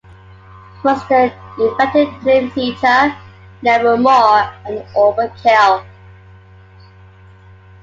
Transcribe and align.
Mustaine 0.83 1.31
invited 1.59 2.19
Dream 2.21 2.49
Theater, 2.49 3.15
Nevermore 3.61 4.51
and 4.65 4.79
Overkill. 4.95 5.85